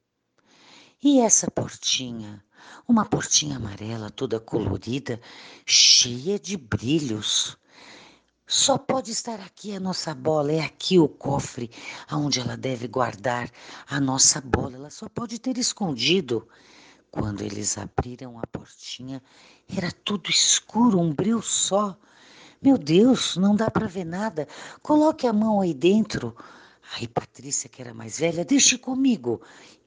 E 1.07 1.19
essa 1.19 1.51
portinha, 1.51 2.43
uma 2.87 3.05
portinha 3.05 3.57
amarela 3.57 4.09
toda 4.09 4.39
colorida, 4.39 5.21
cheia 5.63 6.39
de 6.39 6.57
brilhos. 6.57 7.55
Só 8.47 8.75
pode 8.75 9.11
estar 9.11 9.39
aqui 9.39 9.75
a 9.75 9.79
nossa 9.79 10.15
bola, 10.15 10.51
é 10.51 10.61
aqui 10.61 10.97
o 10.97 11.07
cofre 11.07 11.69
aonde 12.07 12.39
ela 12.39 12.57
deve 12.57 12.87
guardar 12.87 13.51
a 13.87 13.99
nossa 13.99 14.41
bola. 14.41 14.77
Ela 14.77 14.89
só 14.89 15.07
pode 15.07 15.37
ter 15.37 15.59
escondido. 15.59 16.47
Quando 17.11 17.43
eles 17.43 17.77
abriram 17.77 18.39
a 18.39 18.47
portinha, 18.47 19.21
era 19.77 19.91
tudo 19.91 20.31
escuro, 20.31 20.99
um 20.99 21.13
breu 21.13 21.39
só. 21.39 21.95
Meu 22.59 22.79
Deus, 22.79 23.37
não 23.37 23.55
dá 23.55 23.69
para 23.69 23.85
ver 23.85 24.05
nada. 24.05 24.47
Coloque 24.81 25.27
a 25.27 25.33
mão 25.33 25.61
aí 25.61 25.75
dentro. 25.75 26.35
Aí 26.95 27.07
Patrícia, 27.07 27.69
que 27.69 27.79
era 27.79 27.93
mais 27.93 28.17
velha, 28.17 28.43
deixe 28.43 28.75
comigo. 28.75 29.39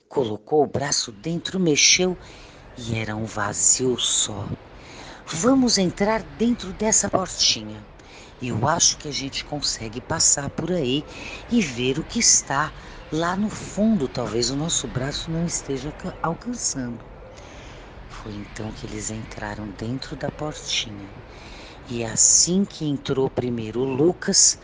Colocou 0.09 0.65
o 0.65 0.67
braço 0.67 1.13
dentro, 1.13 1.61
mexeu 1.61 2.19
e 2.77 2.95
era 2.95 3.15
um 3.15 3.25
vazio 3.25 3.99
só. 3.99 4.49
Vamos 5.27 5.77
entrar 5.77 6.23
dentro 6.23 6.73
dessa 6.73 7.11
portinha. 7.11 7.87
Eu 8.41 8.67
acho 8.67 8.97
que 8.97 9.09
a 9.09 9.13
gente 9.13 9.45
consegue 9.45 10.01
passar 10.01 10.49
por 10.49 10.73
aí 10.73 11.05
e 11.51 11.61
ver 11.61 11.99
o 11.99 12.05
que 12.05 12.21
está 12.21 12.73
lá 13.13 13.37
no 13.37 13.51
fundo. 13.51 14.09
Talvez 14.09 14.49
o 14.49 14.57
nosso 14.57 14.89
braço 14.89 15.31
não 15.31 15.45
esteja 15.45 15.95
alcançando. 16.23 17.05
Foi 18.09 18.33
então 18.33 18.73
que 18.73 18.87
eles 18.87 19.11
entraram 19.11 19.69
dentro 19.69 20.17
da 20.17 20.31
portinha. 20.31 21.13
E 21.87 22.05
assim 22.05 22.65
que 22.65 22.85
entrou 22.85 23.29
primeiro 23.29 23.85
Lucas, 23.85 24.59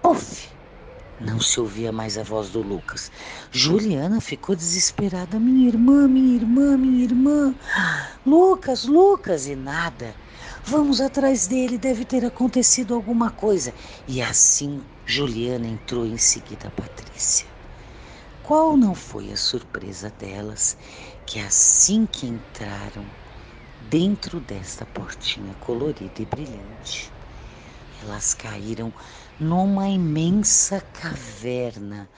puf! 0.00 0.55
Não 1.18 1.40
se 1.40 1.58
ouvia 1.60 1.90
mais 1.92 2.18
a 2.18 2.22
voz 2.22 2.50
do 2.50 2.60
Lucas. 2.60 3.10
Juliana 3.50 4.20
ficou 4.20 4.54
desesperada. 4.54 5.40
Minha 5.40 5.66
irmã, 5.68 6.06
minha 6.08 6.36
irmã, 6.36 6.76
minha 6.76 7.04
irmã. 7.04 7.54
Lucas, 8.24 8.84
Lucas, 8.84 9.46
e 9.46 9.56
nada. 9.56 10.18
Vamos 10.62 11.00
atrás 11.00 11.46
dele, 11.46 11.78
deve 11.78 12.04
ter 12.04 12.24
acontecido 12.24 12.94
alguma 12.94 13.30
coisa. 13.30 13.74
E 14.06 14.20
assim 14.20 14.86
Juliana 15.06 15.66
entrou 15.66 16.04
em 16.06 16.18
seguida 16.18 16.68
a 16.68 16.70
Patrícia. 16.70 17.48
Qual 18.42 18.76
não 18.76 18.94
foi 18.94 19.32
a 19.32 19.36
surpresa 19.36 20.10
delas 20.10 20.76
que 21.24 21.38
assim 21.40 22.06
que 22.06 22.26
entraram 22.26 23.16
dentro 23.78 24.40
desta 24.40 24.86
portinha 24.86 25.54
colorida 25.54 26.22
e 26.22 26.26
brilhante, 26.26 27.14
elas 28.02 28.34
caíram 28.34 28.94
numa 29.38 29.88
imensa 29.88 30.80
caverna, 30.80 32.08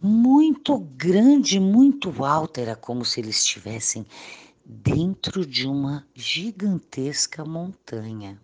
muito 0.00 0.78
grande, 0.78 1.60
muito 1.60 2.24
alta, 2.24 2.60
era 2.60 2.74
como 2.74 3.04
se 3.04 3.20
eles 3.20 3.36
estivessem 3.36 4.06
dentro 4.64 5.44
de 5.44 5.66
uma 5.66 6.06
gigantesca 6.14 7.44
montanha. 7.44 8.40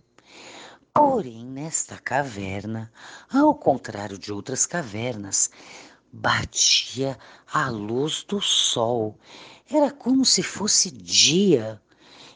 Porém, 0.92 1.44
nesta 1.46 1.96
caverna, 1.96 2.92
ao 3.32 3.54
contrário 3.54 4.18
de 4.18 4.30
outras 4.30 4.66
cavernas, 4.66 5.50
batia 6.12 7.18
a 7.50 7.70
luz 7.70 8.24
do 8.24 8.42
sol. 8.42 9.18
Era 9.70 9.90
como 9.90 10.24
se 10.26 10.42
fosse 10.42 10.90
dia 10.90 11.80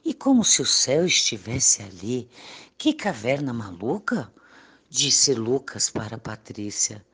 e 0.03 0.15
como 0.15 0.43
se 0.43 0.63
o 0.63 0.67
céu 0.67 1.05
estivesse 1.05 1.83
ali. 1.83 2.31
Que 2.79 2.95
caverna 2.95 3.53
maluca! 3.53 4.33
Disse 4.89 5.35
Lucas 5.35 5.91
para 5.91 6.19
Patrícia. 6.19 7.05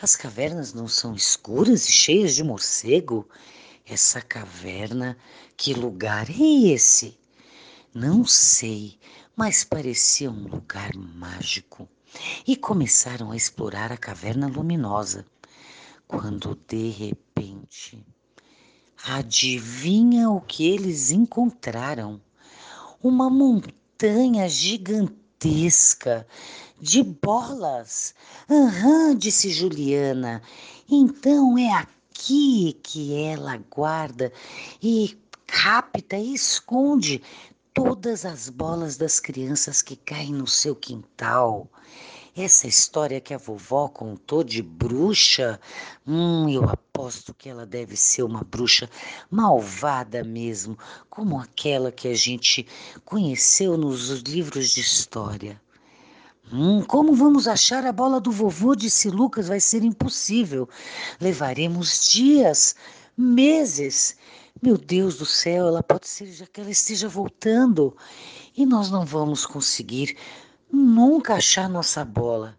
As 0.00 0.14
cavernas 0.14 0.72
não 0.72 0.86
são 0.86 1.14
escuras 1.14 1.88
e 1.88 1.92
cheias 1.92 2.34
de 2.34 2.44
morcego? 2.44 3.28
Essa 3.86 4.20
caverna, 4.20 5.16
que 5.56 5.72
lugar 5.72 6.28
é 6.30 6.72
esse? 6.72 7.18
Não 7.94 8.24
sei, 8.24 8.98
mas 9.34 9.64
parecia 9.64 10.30
um 10.30 10.48
lugar 10.48 10.94
mágico. 10.94 11.88
E 12.46 12.56
começaram 12.56 13.32
a 13.32 13.36
explorar 13.36 13.92
a 13.92 13.96
caverna 13.96 14.46
luminosa 14.46 15.24
quando 16.06 16.56
de 16.68 16.90
repente, 16.90 18.04
adivinha 19.04 20.30
o 20.30 20.40
que 20.40 20.66
eles 20.68 21.10
encontraram? 21.10 22.20
Uma 23.02 23.28
montanha 23.28 24.48
gigantesca 24.48 26.26
de 26.80 27.02
bolas. 27.02 28.14
Aham, 28.50 29.16
disse 29.16 29.50
Juliana. 29.50 30.42
Então 30.88 31.58
é 31.58 31.72
aqui 31.72 32.78
que 32.82 33.14
ela 33.14 33.56
guarda 33.70 34.32
e 34.82 35.18
capta 35.46 36.16
e 36.16 36.34
esconde 36.34 37.22
todas 37.72 38.24
as 38.24 38.48
bolas 38.48 38.96
das 38.96 39.20
crianças 39.20 39.82
que 39.82 39.96
caem 39.96 40.32
no 40.32 40.46
seu 40.46 40.74
quintal. 40.74 41.70
Essa 42.36 42.66
história 42.66 43.18
que 43.18 43.32
a 43.32 43.38
vovó 43.38 43.88
contou 43.88 44.44
de 44.44 44.62
bruxa, 44.62 45.58
hum, 46.06 46.46
eu 46.50 46.68
aposto 46.68 47.32
que 47.32 47.48
ela 47.48 47.64
deve 47.64 47.96
ser 47.96 48.24
uma 48.24 48.44
bruxa 48.44 48.90
malvada 49.30 50.22
mesmo, 50.22 50.78
como 51.08 51.38
aquela 51.40 51.90
que 51.90 52.08
a 52.08 52.14
gente 52.14 52.66
conheceu 53.06 53.78
nos 53.78 54.10
livros 54.20 54.70
de 54.70 54.80
história. 54.80 55.58
Hum, 56.52 56.82
como 56.82 57.12
vamos 57.14 57.48
achar 57.48 57.84
a 57.84 57.92
bola 57.92 58.20
do 58.20 58.30
vovô? 58.30 58.74
Disse 58.74 59.10
Lucas. 59.10 59.48
Vai 59.48 59.60
ser 59.60 59.82
impossível. 59.82 60.68
Levaremos 61.20 62.08
dias, 62.10 62.76
meses. 63.16 64.16
Meu 64.62 64.78
Deus 64.78 65.16
do 65.16 65.26
céu, 65.26 65.66
ela 65.66 65.82
pode 65.82 66.08
ser 66.08 66.26
já 66.26 66.46
que 66.46 66.60
ela 66.60 66.70
esteja 66.70 67.08
voltando 67.08 67.96
e 68.56 68.64
nós 68.64 68.90
não 68.90 69.04
vamos 69.04 69.44
conseguir 69.44 70.16
nunca 70.72 71.34
achar 71.34 71.68
nossa 71.68 72.04
bola. 72.04 72.56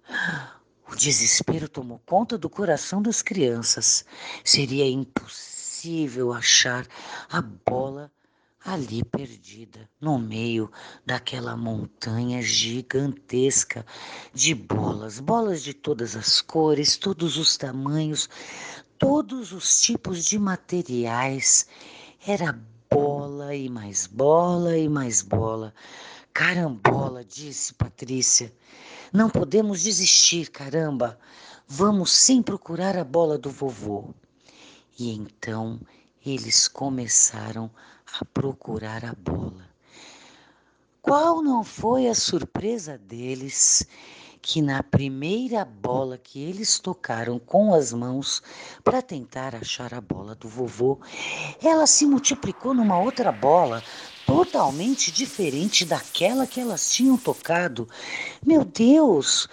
O 0.91 0.95
desespero 0.95 1.67
tomou 1.67 1.99
conta 2.05 2.37
do 2.37 2.49
coração 2.49 3.01
das 3.01 3.21
crianças. 3.21 4.05
Seria 4.43 4.87
impossível 4.87 6.31
achar 6.31 6.85
a 7.29 7.41
bola 7.41 8.11
ali 8.67 9.01
perdida, 9.01 9.89
no 10.01 10.19
meio 10.19 10.69
daquela 11.05 11.55
montanha 11.55 12.41
gigantesca 12.41 13.85
de 14.33 14.53
bolas, 14.53 15.21
bolas 15.21 15.63
de 15.63 15.73
todas 15.73 16.17
as 16.17 16.41
cores, 16.41 16.97
todos 16.97 17.37
os 17.37 17.55
tamanhos, 17.55 18.29
todos 18.99 19.53
os 19.53 19.79
tipos 19.79 20.25
de 20.25 20.37
materiais. 20.37 21.65
Era 22.27 22.59
bola 22.91 23.55
e 23.55 23.69
mais 23.69 24.05
bola 24.05 24.77
e 24.77 24.89
mais 24.89 25.21
bola. 25.21 25.73
Carambola, 26.33 27.23
disse 27.23 27.73
Patrícia. 27.73 28.53
Não 29.13 29.29
podemos 29.29 29.83
desistir, 29.83 30.51
caramba. 30.51 31.17
Vamos 31.69 32.11
sim 32.11 32.41
procurar 32.41 32.97
a 32.97 33.05
bola 33.05 33.37
do 33.37 33.49
vovô. 33.49 34.13
E 34.99 35.09
então 35.13 35.79
eles 36.25 36.67
começaram 36.67 37.65
a 37.65 37.96
procurar 38.33 39.05
a 39.05 39.13
bola. 39.13 39.67
Qual 41.01 41.41
não 41.41 41.63
foi 41.63 42.07
a 42.07 42.15
surpresa 42.15 42.97
deles 42.97 43.87
que 44.41 44.61
na 44.61 44.81
primeira 44.81 45.65
bola 45.65 46.17
que 46.17 46.41
eles 46.41 46.79
tocaram 46.79 47.37
com 47.37 47.73
as 47.73 47.91
mãos 47.91 48.41
para 48.83 49.01
tentar 49.01 49.53
achar 49.55 49.93
a 49.93 49.99
bola 49.99 50.35
do 50.35 50.47
vovô, 50.47 50.99
ela 51.61 51.85
se 51.85 52.05
multiplicou 52.05 52.73
numa 52.73 52.97
outra 52.97 53.31
bola 53.31 53.83
totalmente 54.25 55.11
diferente 55.11 55.83
daquela 55.85 56.47
que 56.47 56.59
elas 56.59 56.89
tinham 56.91 57.17
tocado. 57.17 57.87
Meu 58.45 58.63
Deus! 58.63 59.49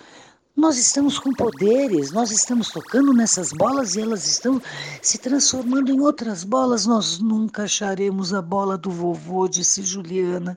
Nós 0.56 0.78
estamos 0.78 1.18
com 1.18 1.32
poderes, 1.32 2.12
nós 2.12 2.30
estamos 2.30 2.70
tocando 2.70 3.12
nessas 3.12 3.50
bolas 3.52 3.96
e 3.96 4.00
elas 4.00 4.24
estão 4.24 4.62
se 5.02 5.18
transformando 5.18 5.90
em 5.90 6.00
outras 6.00 6.44
bolas. 6.44 6.86
Nós 6.86 7.18
nunca 7.18 7.64
acharemos 7.64 8.32
a 8.32 8.40
bola 8.40 8.78
do 8.78 8.88
vovô, 8.88 9.48
disse 9.48 9.82
Juliana. 9.82 10.56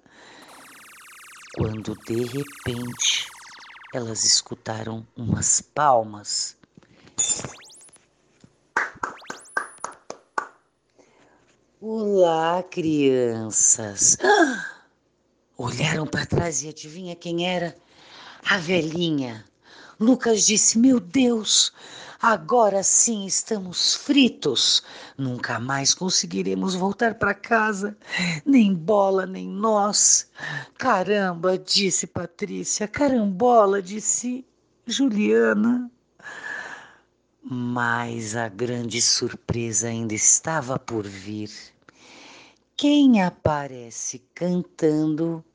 Quando 1.56 1.96
de 2.06 2.24
repente 2.26 3.28
elas 3.92 4.24
escutaram 4.24 5.06
umas 5.18 5.62
palmas. 5.62 6.56
Olá, 11.82 12.62
crianças! 12.70 14.16
Olharam 15.58 16.06
para 16.06 16.28
trás 16.28 16.62
e 16.62 16.70
adivinha 16.70 17.16
quem 17.16 17.48
era? 17.48 17.76
A 18.48 18.60
velhinha. 18.60 19.44
Lucas 20.00 20.46
disse: 20.46 20.78
Meu 20.78 21.00
Deus, 21.00 21.74
Agora 22.22 22.82
sim 22.82 23.28
estamos 23.28 23.94
fritos. 23.94 24.82
Nunca 25.16 25.60
mais 25.60 25.94
conseguiremos 25.94 26.74
voltar 26.74 27.16
para 27.16 27.34
casa. 27.34 27.96
Nem 28.44 28.74
bola, 28.74 29.28
nem 29.28 29.48
nós. 29.48 30.28
Caramba, 30.80 31.60
disse 31.60 32.08
Patrícia. 32.08 32.88
Carambola, 32.88 33.84
disse 33.84 34.44
Juliana. 34.88 35.92
Mas 37.44 38.36
a 38.36 38.50
grande 38.50 39.00
surpresa 39.00 39.88
ainda 39.88 40.16
estava 40.16 40.80
por 40.80 41.06
vir. 41.06 41.52
Quem 42.76 43.22
aparece 43.22 44.24
cantando 44.34 45.46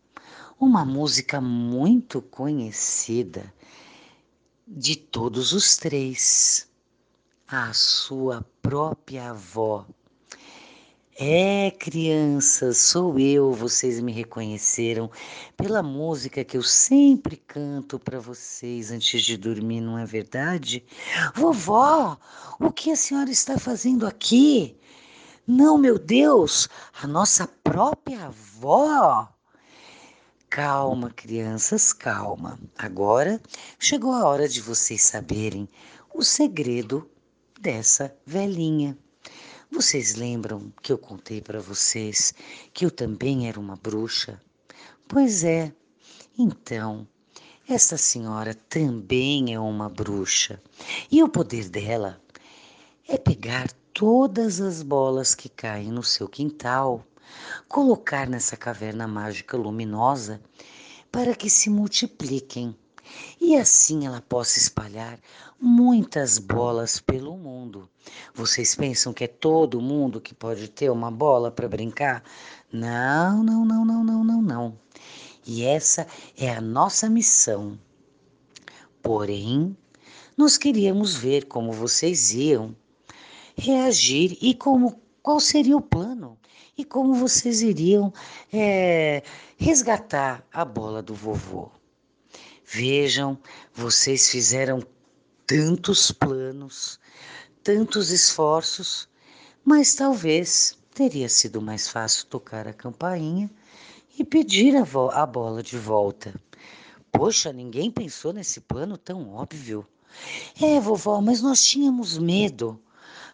uma 0.61 0.85
música 0.85 1.41
muito 1.41 2.23
conhecida 2.23 3.53
de 4.75 4.97
todos 4.97 5.53
os 5.53 5.77
três, 5.77 6.67
a 7.47 7.75
sua 7.75 8.43
própria 8.63 9.29
avó. 9.31 9.87
É, 11.19 11.71
crianças, 11.73 12.79
sou 12.79 13.19
eu, 13.19 13.53
vocês 13.53 14.01
me 14.01 14.11
reconheceram 14.11 15.11
pela 15.59 15.83
música 15.83 16.43
que 16.43 16.57
eu 16.57 16.63
sempre 16.63 17.37
canto 17.37 17.99
para 17.99 18.19
vocês 18.19 18.91
antes 18.91 19.23
de 19.23 19.37
dormir, 19.37 19.83
não 19.83 19.99
é 19.99 20.07
verdade? 20.07 20.83
Vovó, 21.35 22.19
o 22.59 22.73
que 22.73 22.91
a 22.91 22.97
senhora 22.97 23.31
está 23.31 23.59
fazendo 23.59 24.07
aqui? 24.07 24.75
Não, 25.47 25.77
meu 25.77 25.99
Deus, 25.99 26.67
a 27.03 27.07
nossa 27.07 27.47
própria 27.63 28.27
avó. 28.27 29.32
Calma, 30.55 31.09
crianças, 31.09 31.95
calma. 31.95 32.61
Agora 32.77 33.41
chegou 33.79 34.13
a 34.13 34.27
hora 34.27 34.47
de 34.47 34.61
vocês 34.61 35.01
saberem 35.01 35.67
o 36.13 36.23
segredo 36.23 37.11
dessa 37.59 38.15
velhinha. 38.27 38.95
Vocês 39.71 40.15
lembram 40.15 40.71
que 40.83 40.93
eu 40.93 40.99
contei 40.99 41.41
para 41.41 41.59
vocês 41.59 42.35
que 42.71 42.85
eu 42.85 42.91
também 42.91 43.49
era 43.49 43.59
uma 43.59 43.77
bruxa? 43.77 44.39
Pois 45.09 45.43
é. 45.43 45.73
Então, 46.39 47.09
esta 47.67 47.97
senhora 47.97 48.55
também 48.55 49.55
é 49.55 49.59
uma 49.59 49.89
bruxa. 49.89 50.63
E 51.11 51.23
o 51.23 51.31
poder 51.31 51.71
dela 51.71 52.21
é 53.09 53.17
pegar 53.17 53.73
todas 53.95 54.61
as 54.61 54.83
bolas 54.83 55.35
que 55.35 55.49
caem 55.49 55.91
no 55.91 56.03
seu 56.03 56.29
quintal 56.29 57.07
colocar 57.69 58.29
nessa 58.29 58.57
caverna 58.57 59.07
mágica 59.07 59.57
luminosa 59.57 60.41
para 61.11 61.35
que 61.35 61.51
se 61.51 61.69
multipliquem 61.69 62.77
e 63.41 63.57
assim 63.57 64.07
ela 64.07 64.21
possa 64.21 64.59
espalhar 64.59 65.19
muitas 65.61 66.39
bolas 66.39 67.01
pelo 67.01 67.37
mundo. 67.37 67.89
Vocês 68.35 68.75
pensam 68.75 69.13
que 69.13 69.25
é 69.25 69.29
todo 69.29 69.81
mundo 69.81 70.21
que 70.21 70.35
pode 70.35 70.69
ter 70.69 70.91
uma 70.91 71.11
bola 71.11 71.51
para 71.51 71.69
brincar? 71.69 72.23
Não, 72.73 73.43
não, 73.43 73.65
não, 73.65 73.85
não, 73.85 74.05
não, 74.05 74.25
não, 74.25 74.43
não. 74.43 74.79
E 75.47 75.65
essa 75.65 76.07
é 76.37 76.51
a 76.51 76.61
nossa 76.61 77.09
missão. 77.09 77.79
Porém, 79.03 79.77
nós 80.37 80.57
queríamos 80.57 81.15
ver 81.15 81.47
como 81.47 81.73
vocês 81.73 82.33
iam 82.33 82.75
reagir 83.57 84.39
e 84.41 84.55
como 84.55 85.01
qual 85.23 85.39
seria 85.41 85.77
o 85.77 85.83
plano 85.83 86.39
e 86.77 86.85
como 86.85 87.15
vocês 87.15 87.63
iriam 87.63 88.13
é, 88.53 89.23
resgatar 89.57 90.47
a 90.53 90.65
bola 90.65 91.03
do 91.03 91.15
vovô. 91.15 91.71
Vejam, 92.65 93.39
vocês 93.75 94.31
fizeram 94.31 94.83
tantos 95.47 96.11
planos, 96.11 96.99
tantos 97.63 98.11
esforços, 98.11 99.09
mas 99.65 99.95
talvez 99.95 100.79
teria 100.95 101.29
sido 101.29 101.61
mais 101.61 101.89
fácil 101.89 102.27
tocar 102.27 102.67
a 102.67 102.73
campainha 102.73 103.51
e 104.19 104.25
pedir 104.25 104.75
a, 104.77 104.83
a 105.13 105.27
bola 105.27 105.63
de 105.63 105.77
volta. 105.77 106.35
Poxa, 107.11 107.53
ninguém 107.53 107.91
pensou 107.91 108.33
nesse 108.33 108.61
plano 108.61 108.97
tão 108.97 109.35
óbvio. 109.35 109.87
É, 110.61 110.81
vovó, 110.81 111.21
mas 111.21 111.43
nós 111.43 111.63
tínhamos 111.63 112.19
medo. 112.19 112.81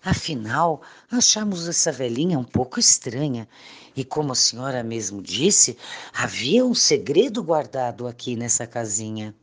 Afinal, 0.02 0.80
achamos 1.10 1.68
essa 1.68 1.90
velhinha 1.90 2.38
um 2.38 2.44
pouco 2.44 2.78
estranha. 2.78 3.48
E 3.96 4.04
como 4.04 4.32
a 4.32 4.36
senhora 4.36 4.82
mesmo 4.82 5.20
disse, 5.20 5.76
havia 6.12 6.64
um 6.64 6.74
segredo 6.74 7.42
guardado 7.42 8.06
aqui 8.06 8.36
nessa 8.36 8.66
casinha. 8.66 9.34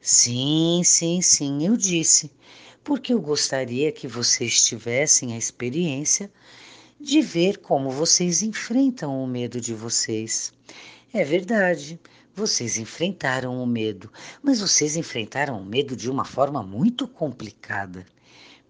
Sim, 0.00 0.82
sim, 0.84 1.20
sim, 1.20 1.66
eu 1.66 1.76
disse, 1.76 2.30
porque 2.82 3.12
eu 3.12 3.20
gostaria 3.20 3.92
que 3.92 4.06
vocês 4.06 4.64
tivessem 4.64 5.34
a 5.34 5.38
experiência 5.38 6.30
de 7.00 7.20
ver 7.20 7.58
como 7.58 7.90
vocês 7.90 8.42
enfrentam 8.42 9.22
o 9.22 9.26
medo 9.26 9.60
de 9.60 9.74
vocês. 9.74 10.52
É 11.12 11.22
verdade, 11.24 12.00
vocês 12.34 12.78
enfrentaram 12.78 13.62
o 13.62 13.66
medo, 13.66 14.10
mas 14.42 14.60
vocês 14.60 14.96
enfrentaram 14.96 15.60
o 15.60 15.64
medo 15.64 15.94
de 15.94 16.10
uma 16.10 16.24
forma 16.24 16.62
muito 16.62 17.06
complicada. 17.06 18.06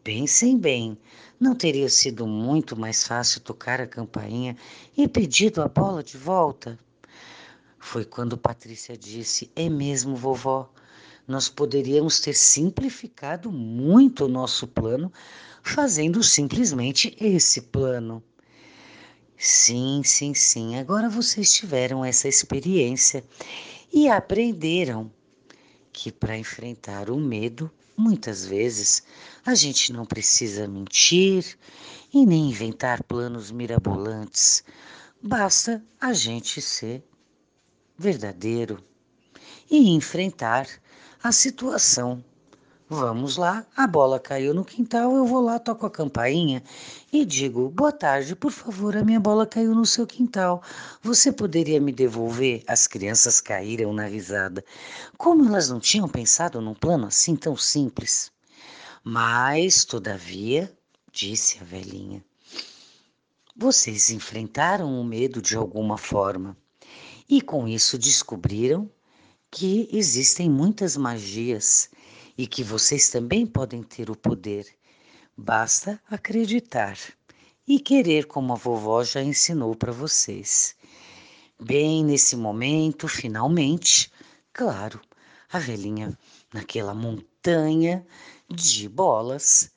Pensem 0.05 0.59
bem, 0.59 0.99
não 1.41 1.55
teria 1.55 1.89
sido 1.89 2.27
muito 2.27 2.79
mais 2.79 3.05
fácil 3.05 3.41
tocar 3.41 3.81
a 3.81 3.87
campainha 3.87 4.55
e 4.95 5.09
pedido 5.09 5.63
a 5.63 5.67
bola 5.67 6.05
de 6.05 6.19
volta? 6.19 6.79
Foi 7.79 8.05
quando 8.05 8.37
Patrícia 8.37 8.99
disse: 8.99 9.51
É 9.57 9.67
mesmo, 9.71 10.15
vovó. 10.15 10.71
Nós 11.27 11.49
poderíamos 11.49 12.21
ter 12.21 12.35
simplificado 12.35 13.51
muito 13.51 14.27
o 14.27 14.29
nosso 14.29 14.69
plano 14.69 15.11
fazendo 15.63 16.23
simplesmente 16.23 17.17
esse 17.19 17.63
plano. 17.63 18.23
Sim, 19.39 20.03
sim, 20.05 20.35
sim. 20.35 20.77
Agora 20.77 21.09
vocês 21.09 21.51
tiveram 21.51 22.05
essa 22.05 22.29
experiência 22.29 23.25
e 23.91 24.07
aprenderam 24.07 25.11
que 25.91 26.13
para 26.13 26.37
enfrentar 26.37 27.09
o 27.09 27.17
medo 27.17 27.71
Muitas 27.97 28.45
vezes 28.45 29.03
a 29.47 29.55
gente 29.55 29.93
não 29.93 30.05
precisa 30.05 30.67
mentir 30.67 31.57
e 32.13 32.27
nem 32.27 32.51
inventar 32.51 33.03
planos 33.05 33.51
mirabolantes. 33.51 34.65
Basta 35.23 35.85
a 36.01 36.13
gente 36.13 36.61
ser 36.61 37.05
verdadeiro 37.97 38.83
e 39.71 39.91
enfrentar 39.91 40.69
a 41.23 41.33
situação 41.33 42.23
Vamos 42.87 43.39
lá, 43.39 43.65
a 43.75 43.87
bola 43.87 44.21
caiu 44.21 44.53
no 44.53 44.63
quintal, 44.63 45.17
eu 45.17 45.25
vou 45.25 45.41
lá, 45.41 45.59
toco 45.59 45.87
a 45.87 45.91
campainha 45.91 46.63
e 47.11 47.25
digo: 47.25 47.71
Boa 47.71 47.91
tarde, 47.91 48.37
por 48.37 48.51
favor, 48.51 48.95
a 48.95 49.03
minha 49.03 49.19
bola 49.19 49.47
caiu 49.47 49.75
no 49.75 49.87
seu 49.87 50.07
quintal. 50.07 50.63
Você 51.03 51.33
poderia 51.33 51.81
me 51.81 51.91
devolver? 51.91 52.63
As 52.67 52.87
crianças 52.87 53.41
caíram 53.41 53.95
na 53.95 54.05
risada. 54.05 54.63
Como 55.17 55.47
elas 55.47 55.71
não 55.71 55.81
tinham 55.81 56.07
pensado 56.07 56.61
num 56.61 56.75
plano 56.75 57.07
assim 57.07 57.35
tão 57.35 57.57
simples? 57.57 58.31
Mas, 59.03 59.87
todavia, 59.87 60.71
disse 61.11 61.59
a 61.63 61.65
velhinha, 61.65 62.23
vocês 63.57 64.11
enfrentaram 64.11 65.01
o 65.01 65.03
medo 65.03 65.41
de 65.41 65.57
alguma 65.57 65.97
forma 65.97 66.55
e 67.27 67.41
com 67.41 67.67
isso 67.67 67.97
descobriram 67.97 68.91
que 69.51 69.89
existem 69.91 70.51
muitas 70.51 70.97
magias 70.99 71.89
e 72.37 72.47
que 72.47 72.63
vocês 72.63 73.09
também 73.11 73.47
podem 73.47 73.83
ter 73.83 74.11
o 74.11 74.17
poder. 74.17 74.67
Basta 75.37 76.01
acreditar 76.11 76.99
e 77.67 77.81
querer 77.81 78.27
como 78.27 78.53
a 78.53 78.57
vovó 78.57 79.03
já 79.03 79.23
ensinou 79.23 79.75
para 79.75 79.93
vocês. 79.93 80.77
Bem 81.61 82.05
nesse 82.05 82.37
momento, 82.37 83.09
finalmente, 83.09 84.11
claro, 84.53 85.01
a 85.53 85.59
velhinha, 85.59 86.17
naquela 86.53 86.95
montanha 86.95 88.07
de 88.49 88.89
bolas, 88.89 89.71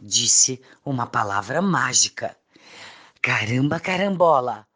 disse 0.00 0.60
uma 0.84 1.06
palavra 1.06 1.62
mágica. 1.62 2.36
Caramba, 3.22 3.78
carambola! 3.78 4.66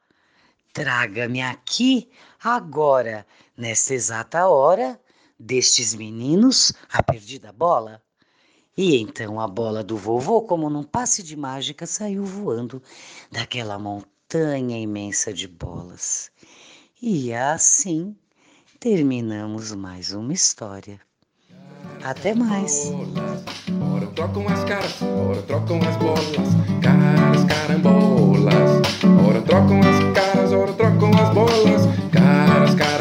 Traga-me 0.73 1.41
aqui 1.41 2.11
agora, 2.43 3.27
nesta 3.57 3.95
exata 3.95 4.49
hora, 4.49 5.01
destes 5.39 5.95
meninos 5.95 6.73
a 6.93 7.03
perdida 7.03 7.53
bola. 7.53 8.03
E 8.77 8.97
então 8.97 9.41
a 9.41 9.47
bola 9.47 9.85
do 9.85 9.97
vovô, 9.97 10.43
como 10.43 10.69
num 10.69 10.83
passe 10.83 11.23
de 11.23 11.37
mágica, 11.37 11.87
saiu 11.87 12.25
voando 12.25 12.83
daquela 13.31 13.79
montanha 13.79 14.79
imensa 14.79 15.33
de 15.33 15.47
bolas. 15.47 16.31
E 17.01 17.33
assim 17.33 18.17
terminamos 18.81 19.73
mais 19.73 20.13
uma 20.13 20.33
história. 20.33 21.01
Até 22.03 22.35
mais. 22.35 22.91
Ora 23.95 24.07
trocam 24.09 24.47
as 24.49 24.65
caras, 24.65 25.03
ora 25.03 25.43
trocam 25.43 25.79
as 25.89 25.97
bolas, 25.97 26.55
caras 26.83 27.45
carambolas. 27.45 28.55
Ora 29.27 29.41
trocam 29.43 29.81
as 29.81 30.19
caras, 30.19 30.53
ora 30.53 30.73
trocam 30.73 31.11
as 31.11 31.33
bolas, 31.33 31.83
caras 32.13 32.75
carambolas. 32.75 32.94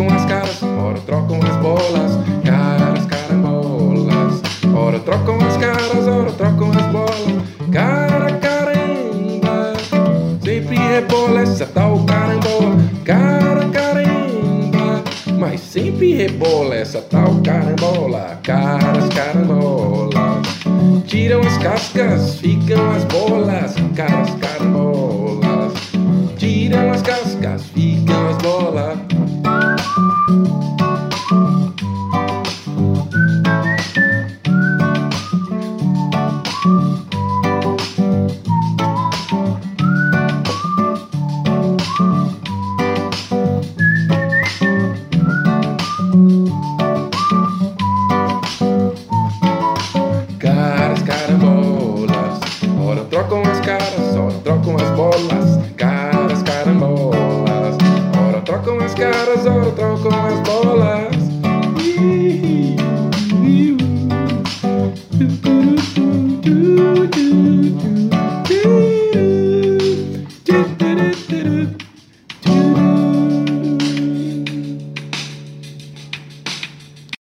Ora 0.00 0.08
trocam 0.08 0.16
as 0.16 0.24
caras, 0.24 0.62
ora 0.62 0.98
trocam 1.00 1.40
as 1.42 1.56
bolas, 1.56 2.18
caras 2.42 3.04
carambolas. 3.04 4.40
caras, 5.58 6.08
ora 6.08 6.32
trocam 6.32 6.70
as 6.70 6.86
bolas. 6.86 7.44
Cara, 7.70 8.32
caramba, 8.38 9.74
sempre 10.42 10.76
rebola 10.76 11.42
essa 11.42 11.66
tal 11.66 12.02
carambola. 12.06 12.76
Cara, 13.04 13.68
caramba, 13.68 15.04
mas 15.38 15.60
sempre 15.60 16.14
rebola 16.14 16.76
essa 16.76 17.02
tal 17.02 17.34
carambola. 17.44 18.40
Caras, 18.42 19.06
carambola. 19.10 20.40
Tiram 21.06 21.40
as 21.40 21.58
cascas, 21.58 22.36
ficam 22.36 22.90
as 22.92 23.04
bolas. 23.04 23.74
Caras, 23.94 24.30
carambolas. 24.40 25.39
Tiram 27.40 27.54
as 27.54 27.62
cascas, 27.62 27.62
ficam 27.68 28.28
as 28.28 28.36
bolas. 28.38 28.98